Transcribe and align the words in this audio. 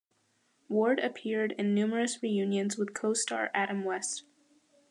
Ward 0.67 0.97
appeared 0.99 1.51
in 1.59 1.75
numerous 1.75 2.23
reunions 2.23 2.75
with 2.75 2.91
co-star 2.95 3.51
Adam 3.53 3.83
West. 3.83 4.23